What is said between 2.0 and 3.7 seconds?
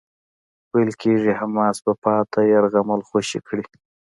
پاتې يرغمل خوشي کړي.